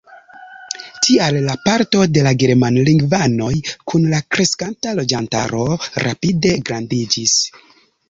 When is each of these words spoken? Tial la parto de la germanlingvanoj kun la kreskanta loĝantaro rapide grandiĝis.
Tial 1.07 1.37
la 1.49 1.55
parto 1.65 2.01
de 2.15 2.23
la 2.29 2.31
germanlingvanoj 2.45 3.51
kun 3.93 4.09
la 4.17 4.25
kreskanta 4.33 4.97
loĝantaro 5.03 5.65
rapide 6.09 6.59
grandiĝis. 6.69 7.43